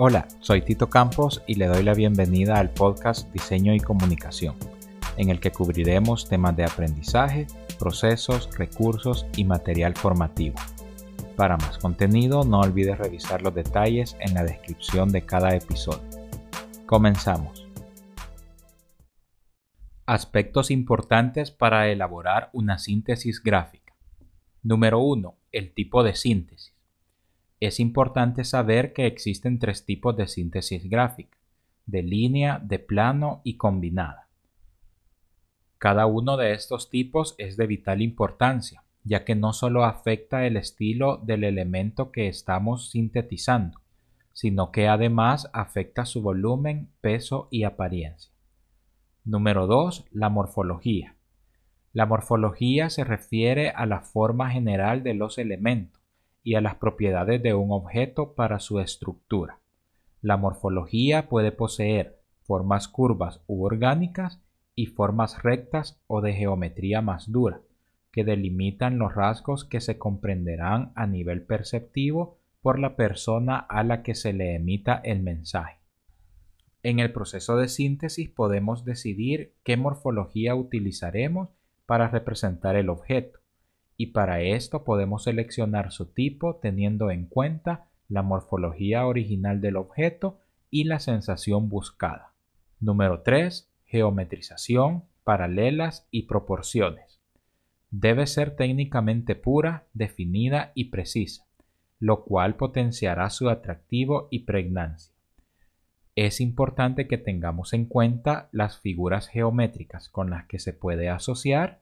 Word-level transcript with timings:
Hola, 0.00 0.28
soy 0.38 0.62
Tito 0.62 0.88
Campos 0.88 1.42
y 1.48 1.56
le 1.56 1.66
doy 1.66 1.82
la 1.82 1.92
bienvenida 1.92 2.60
al 2.60 2.70
podcast 2.70 3.32
Diseño 3.32 3.74
y 3.74 3.80
Comunicación, 3.80 4.54
en 5.16 5.28
el 5.28 5.40
que 5.40 5.50
cubriremos 5.50 6.28
temas 6.28 6.56
de 6.56 6.62
aprendizaje, 6.62 7.48
procesos, 7.80 8.48
recursos 8.56 9.26
y 9.34 9.42
material 9.42 9.96
formativo. 9.96 10.54
Para 11.34 11.56
más 11.56 11.78
contenido 11.78 12.44
no 12.44 12.60
olvides 12.60 12.96
revisar 12.96 13.42
los 13.42 13.56
detalles 13.56 14.16
en 14.20 14.34
la 14.34 14.44
descripción 14.44 15.10
de 15.10 15.26
cada 15.26 15.56
episodio. 15.56 16.08
Comenzamos. 16.86 17.66
Aspectos 20.06 20.70
importantes 20.70 21.50
para 21.50 21.88
elaborar 21.88 22.50
una 22.52 22.78
síntesis 22.78 23.42
gráfica. 23.42 23.96
Número 24.62 25.00
1. 25.00 25.34
El 25.50 25.74
tipo 25.74 26.04
de 26.04 26.14
síntesis. 26.14 26.77
Es 27.60 27.80
importante 27.80 28.44
saber 28.44 28.92
que 28.92 29.06
existen 29.06 29.58
tres 29.58 29.84
tipos 29.84 30.16
de 30.16 30.28
síntesis 30.28 30.88
gráfica, 30.88 31.36
de 31.86 32.02
línea, 32.02 32.60
de 32.62 32.78
plano 32.78 33.40
y 33.42 33.56
combinada. 33.56 34.28
Cada 35.78 36.06
uno 36.06 36.36
de 36.36 36.52
estos 36.52 36.88
tipos 36.88 37.34
es 37.38 37.56
de 37.56 37.66
vital 37.66 38.00
importancia, 38.00 38.84
ya 39.02 39.24
que 39.24 39.34
no 39.34 39.52
solo 39.52 39.84
afecta 39.84 40.46
el 40.46 40.56
estilo 40.56 41.16
del 41.16 41.42
elemento 41.42 42.12
que 42.12 42.28
estamos 42.28 42.90
sintetizando, 42.90 43.80
sino 44.32 44.70
que 44.70 44.86
además 44.86 45.50
afecta 45.52 46.04
su 46.04 46.22
volumen, 46.22 46.90
peso 47.00 47.48
y 47.50 47.64
apariencia. 47.64 48.32
Número 49.24 49.66
2. 49.66 50.06
La 50.12 50.28
morfología. 50.28 51.16
La 51.92 52.06
morfología 52.06 52.88
se 52.88 53.02
refiere 53.02 53.70
a 53.70 53.84
la 53.84 54.00
forma 54.00 54.50
general 54.50 55.02
de 55.02 55.14
los 55.14 55.38
elementos 55.38 55.97
y 56.48 56.54
a 56.54 56.62
las 56.62 56.76
propiedades 56.76 57.42
de 57.42 57.52
un 57.52 57.72
objeto 57.72 58.32
para 58.32 58.58
su 58.58 58.80
estructura. 58.80 59.58
La 60.22 60.38
morfología 60.38 61.28
puede 61.28 61.52
poseer 61.52 62.22
formas 62.40 62.88
curvas 62.88 63.42
u 63.46 63.66
orgánicas 63.66 64.40
y 64.74 64.86
formas 64.86 65.42
rectas 65.42 66.00
o 66.06 66.22
de 66.22 66.32
geometría 66.32 67.02
más 67.02 67.30
dura, 67.30 67.60
que 68.12 68.24
delimitan 68.24 68.96
los 68.96 69.14
rasgos 69.14 69.66
que 69.66 69.82
se 69.82 69.98
comprenderán 69.98 70.92
a 70.94 71.06
nivel 71.06 71.42
perceptivo 71.42 72.38
por 72.62 72.78
la 72.78 72.96
persona 72.96 73.58
a 73.58 73.84
la 73.84 74.02
que 74.02 74.14
se 74.14 74.32
le 74.32 74.54
emita 74.54 75.02
el 75.04 75.20
mensaje. 75.20 75.80
En 76.82 76.98
el 76.98 77.12
proceso 77.12 77.58
de 77.58 77.68
síntesis 77.68 78.30
podemos 78.30 78.86
decidir 78.86 79.52
qué 79.64 79.76
morfología 79.76 80.54
utilizaremos 80.54 81.50
para 81.84 82.08
representar 82.08 82.74
el 82.74 82.88
objeto, 82.88 83.38
y 84.00 84.06
para 84.06 84.40
esto 84.40 84.84
podemos 84.84 85.24
seleccionar 85.24 85.90
su 85.90 86.06
tipo 86.06 86.56
teniendo 86.62 87.10
en 87.10 87.26
cuenta 87.26 87.88
la 88.08 88.22
morfología 88.22 89.04
original 89.04 89.60
del 89.60 89.76
objeto 89.76 90.38
y 90.70 90.84
la 90.84 91.00
sensación 91.00 91.68
buscada. 91.68 92.32
Número 92.78 93.22
3. 93.22 93.68
Geometrización, 93.86 95.02
paralelas 95.24 96.06
y 96.12 96.22
proporciones. 96.22 97.20
Debe 97.90 98.28
ser 98.28 98.54
técnicamente 98.54 99.34
pura, 99.34 99.88
definida 99.94 100.70
y 100.76 100.86
precisa, 100.86 101.46
lo 101.98 102.24
cual 102.24 102.54
potenciará 102.54 103.28
su 103.30 103.48
atractivo 103.48 104.28
y 104.30 104.44
pregnancia. 104.44 105.12
Es 106.14 106.40
importante 106.40 107.08
que 107.08 107.18
tengamos 107.18 107.72
en 107.72 107.86
cuenta 107.86 108.48
las 108.52 108.78
figuras 108.78 109.26
geométricas 109.26 110.08
con 110.08 110.30
las 110.30 110.46
que 110.46 110.60
se 110.60 110.72
puede 110.72 111.08
asociar 111.08 111.80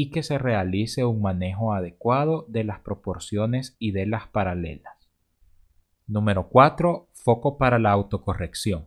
y 0.00 0.10
que 0.10 0.22
se 0.22 0.38
realice 0.38 1.04
un 1.04 1.20
manejo 1.20 1.72
adecuado 1.72 2.46
de 2.46 2.62
las 2.62 2.78
proporciones 2.78 3.74
y 3.80 3.90
de 3.90 4.06
las 4.06 4.28
paralelas. 4.28 5.10
Número 6.06 6.50
4. 6.50 7.08
Foco 7.14 7.58
para 7.58 7.80
la 7.80 7.90
autocorrección. 7.90 8.86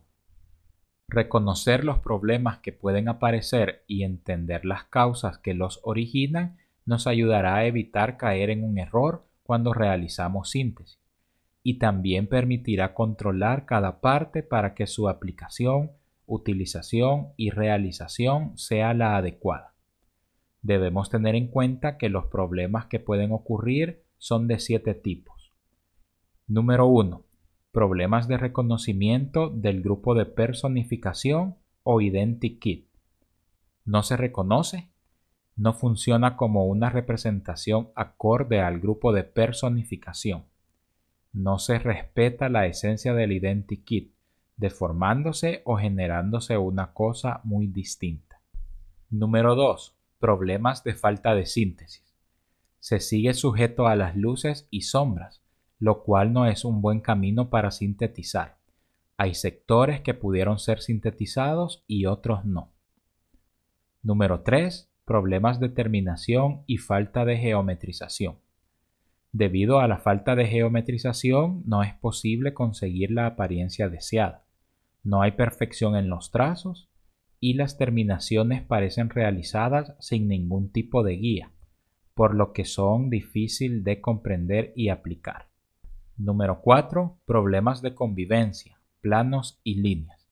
Reconocer 1.10 1.84
los 1.84 2.00
problemas 2.00 2.60
que 2.60 2.72
pueden 2.72 3.10
aparecer 3.10 3.84
y 3.88 4.04
entender 4.04 4.64
las 4.64 4.86
causas 4.86 5.38
que 5.38 5.54
los 5.54 5.82
originan 5.84 6.60
nos 6.86 7.08
ayudará 7.08 7.58
a 7.58 7.66
evitar 7.66 8.16
caer 8.16 8.50
en 8.50 8.64
un 8.64 8.78
error 8.78 9.28
cuando 9.44 9.74
realizamos 9.74 10.52
síntesis 10.52 11.02
y 11.62 11.78
también 11.78 12.28
permitirá 12.28 12.94
controlar 12.94 13.66
cada 13.66 14.00
parte 14.00 14.44
para 14.44 14.76
que 14.76 14.88
su 14.88 15.10
aplicación, 15.10 15.92
utilización 16.26 17.34
y 17.36 17.50
realización 17.50 18.58
sea 18.58 18.94
la 18.94 19.18
adecuada. 19.18 19.71
Debemos 20.62 21.10
tener 21.10 21.36
en 21.36 21.48
cuenta 21.48 21.98
que 21.98 22.10
los 22.10 22.28
problemas 22.28 22.86
que 22.86 23.00
pueden 23.00 23.32
ocurrir 23.32 24.04
son 24.18 24.48
de 24.48 24.60
siete 24.60 24.94
tipos. 24.94 25.52
Número 26.48 26.86
1. 26.86 27.24
Problemas 27.72 28.28
de 28.28 28.38
reconocimiento 28.38 29.50
del 29.50 29.82
grupo 29.82 30.14
de 30.14 30.26
personificación 30.26 31.56
o 31.82 32.00
identikit. 32.00 32.88
¿No 33.86 34.04
se 34.04 34.18
reconoce? 34.18 34.92
No 35.56 35.74
funciona 35.74 36.38
como 36.38 36.66
una 36.66 36.92
representación 36.92 37.90
acorde 37.96 38.62
al 38.62 38.80
grupo 38.80 39.14
de 39.14 39.24
personificación. 39.24 40.46
No 41.34 41.58
se 41.58 41.80
respeta 41.80 42.50
la 42.50 42.68
esencia 42.68 43.16
del 43.16 43.32
identikit, 43.32 44.14
deformándose 44.58 45.64
o 45.66 45.78
generándose 45.78 46.58
una 46.58 46.94
cosa 46.94 47.42
muy 47.46 47.66
distinta. 47.66 48.42
Número 49.10 49.56
2 49.56 49.98
problemas 50.22 50.86
de 50.86 50.94
falta 50.94 51.36
de 51.36 51.46
síntesis. 51.46 52.16
Se 52.80 53.02
sigue 53.02 53.34
sujeto 53.34 53.88
a 53.88 53.98
las 53.98 54.16
luces 54.16 54.68
y 54.72 54.84
sombras, 54.84 55.42
lo 55.80 56.04
cual 56.04 56.32
no 56.32 56.46
es 56.46 56.64
un 56.64 56.82
buen 56.82 57.02
camino 57.02 57.50
para 57.50 57.72
sintetizar. 57.72 58.58
Hay 59.18 59.34
sectores 59.34 60.02
que 60.02 60.14
pudieron 60.14 60.60
ser 60.60 60.80
sintetizados 60.80 61.84
y 61.88 62.06
otros 62.06 62.46
no. 62.46 62.72
Número 64.04 64.42
3. 64.42 64.90
Problemas 65.06 65.60
de 65.60 65.70
terminación 65.70 66.64
y 66.66 66.78
falta 66.78 67.26
de 67.26 67.38
geometrización. 67.38 68.38
Debido 69.32 69.80
a 69.80 69.88
la 69.88 69.98
falta 69.98 70.36
de 70.36 70.46
geometrización 70.46 71.64
no 71.66 71.84
es 71.84 71.94
posible 71.96 72.54
conseguir 72.54 73.12
la 73.12 73.26
apariencia 73.26 73.90
deseada. 73.90 74.44
No 75.04 75.22
hay 75.22 75.32
perfección 75.32 75.96
en 75.96 76.10
los 76.10 76.32
trazos 76.32 76.91
y 77.44 77.56
las 77.56 77.78
terminaciones 77.78 78.62
parecen 78.62 79.10
realizadas 79.10 79.96
sin 80.00 80.28
ningún 80.28 80.72
tipo 80.72 81.02
de 81.04 81.14
guía, 81.14 81.52
por 82.14 82.36
lo 82.36 82.54
que 82.54 82.66
son 82.66 83.10
difícil 83.10 83.84
de 83.84 84.00
comprender 84.00 84.72
y 84.76 84.90
aplicar. 84.90 85.48
Número 86.18 86.62
4. 86.62 87.18
Problemas 87.26 87.82
de 87.82 87.96
convivencia, 87.96 88.80
planos 89.02 89.60
y 89.64 89.82
líneas. 89.82 90.30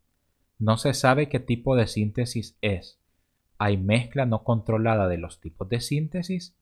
No 0.59 0.78
se 0.78 0.94
sabe 0.94 1.30
qué 1.30 1.40
tipo 1.40 1.75
de 1.75 1.88
síntesis 1.88 2.58
es. 2.62 3.02
Hay 3.58 3.78
mezcla 3.78 4.28
no 4.28 4.44
controlada 4.44 5.08
de 5.08 5.18
los 5.18 5.41
tipos 5.41 5.68
de 5.68 5.81
síntesis, 5.81 6.56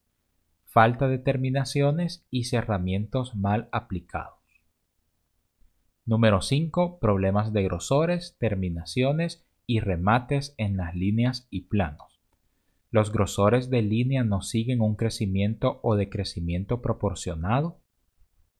falta 0.64 1.09
de 1.09 1.18
terminaciones 1.18 2.25
y 2.31 2.46
cerramientos 2.46 3.35
mal 3.35 3.68
aplicados. 3.74 4.38
Número 6.06 6.41
5. 6.41 7.00
Problemas 7.00 7.52
de 7.52 7.64
grosores, 7.64 8.38
terminaciones 8.40 9.47
y 9.67 9.81
remates 9.81 10.55
en 10.57 10.78
las 10.78 10.95
líneas 10.95 11.47
y 11.51 11.63
planos. 11.63 12.22
Los 12.89 13.11
grosores 13.11 13.69
de 13.69 13.81
línea 13.81 14.23
no 14.23 14.41
siguen 14.41 14.81
un 14.81 14.95
crecimiento 14.95 15.79
o 15.83 15.95
decrecimiento 15.95 16.81
proporcionado. 16.81 17.81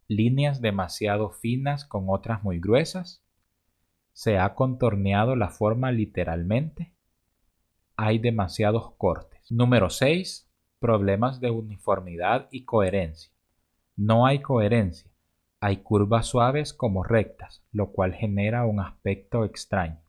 Líneas 0.10 0.62
demasiado 0.62 1.32
finas 1.32 1.86
con 1.86 2.06
otras 2.10 2.44
muy 2.44 2.60
gruesas. 2.60 3.24
Se 4.12 4.38
ha 4.38 4.54
contorneado 4.54 5.36
la 5.38 5.50
forma 5.50 5.92
literalmente. 5.94 6.94
Hay 7.96 8.20
demasiados 8.20 8.94
cortes. 8.98 9.50
Número 9.50 9.90
6. 9.90 10.52
Problemas 10.80 11.40
de 11.40 11.50
uniformidad 11.50 12.50
y 12.52 12.66
coherencia. 12.66 13.32
No 13.96 14.26
hay 14.26 14.40
coherencia. 14.40 15.10
Hay 15.62 15.78
curvas 15.78 16.28
suaves 16.28 16.74
como 16.74 17.04
rectas, 17.04 17.66
lo 17.72 17.92
cual 17.92 18.14
genera 18.14 18.66
un 18.66 18.80
aspecto 18.80 19.46
extraño. 19.46 20.07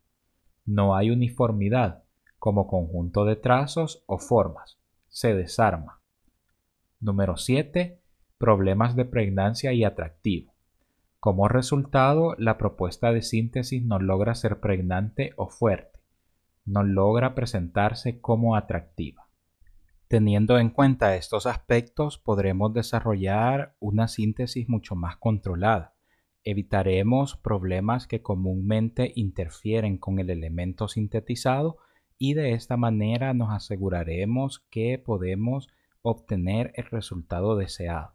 No 0.70 0.94
hay 0.94 1.11
uniformidad 1.11 2.03
como 2.38 2.67
conjunto 2.67 3.25
de 3.25 3.37
trazos 3.37 4.03
o 4.05 4.19
formas. 4.19 4.76
Se 5.09 5.35
desarma. 5.35 6.03
Número 7.00 7.38
7. 7.38 7.99
Problemas 8.37 8.94
de 8.94 9.06
pregnancia 9.06 9.73
y 9.73 9.85
atractivo. 9.85 10.53
Como 11.20 11.49
resultado, 11.49 12.35
la 12.37 12.59
propuesta 12.59 13.12
de 13.12 13.23
síntesis 13.23 13.82
no 13.82 13.99
logra 13.99 14.35
ser 14.35 14.61
pregnante 14.61 15.32
o 15.37 15.49
fuerte. 15.49 16.00
No 16.67 16.82
logra 16.82 17.35
presentarse 17.35 18.21
como 18.21 18.55
atractiva. 18.55 19.26
Teniendo 20.06 20.59
en 20.59 20.69
cuenta 20.69 21.17
estos 21.17 21.47
aspectos, 21.47 22.19
podremos 22.19 22.75
desarrollar 22.75 23.75
una 23.81 24.06
síntesis 24.06 24.69
mucho 24.69 24.97
más 24.97 25.17
controlada, 25.17 25.94
evitaremos 26.44 27.37
problemas 27.37 28.06
que 28.06 28.23
comúnmente 28.23 29.12
interfieren 29.17 29.99
con 29.99 30.19
el 30.19 30.31
elemento 30.31 30.88
sintetizado 30.88 31.79
y 32.19 32.35
de 32.35 32.52
esta 32.52 32.76
manera 32.76 33.35
nos 33.35 33.50
aseguraremos 33.50 34.61
que 34.70 34.99
podemos 34.99 35.69
obtener 36.02 36.73
el 36.75 36.85
resultado 36.85 37.56
deseado. 37.56 38.14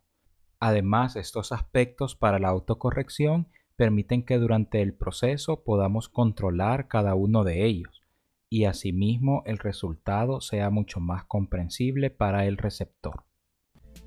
Además, 0.59 1.15
estos 1.15 1.51
aspectos 1.51 2.15
para 2.15 2.39
la 2.39 2.49
autocorrección 2.49 3.47
permiten 3.75 4.23
que 4.23 4.37
durante 4.37 4.81
el 4.81 4.93
proceso 4.93 5.63
podamos 5.63 6.09
controlar 6.09 6.87
cada 6.87 7.15
uno 7.15 7.43
de 7.43 7.65
ellos 7.65 8.01
y 8.49 8.65
asimismo 8.65 9.41
el 9.45 9.57
resultado 9.57 10.39
sea 10.41 10.69
mucho 10.69 10.99
más 10.99 11.25
comprensible 11.25 12.11
para 12.11 12.45
el 12.45 12.57
receptor. 12.57 13.23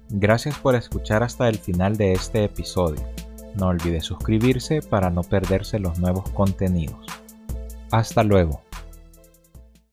Gracias 0.08 0.58
por 0.58 0.76
escuchar 0.76 1.22
hasta 1.22 1.48
el 1.48 1.56
final 1.56 1.96
de 1.96 2.12
este 2.12 2.44
episodio. 2.44 3.02
No 3.56 3.68
olvide 3.68 4.00
suscribirse 4.00 4.82
para 4.82 5.10
no 5.10 5.22
perderse 5.22 5.78
los 5.78 5.98
nuevos 5.98 6.28
contenidos. 6.30 7.06
Hasta 7.90 8.22
luego. 8.22 8.65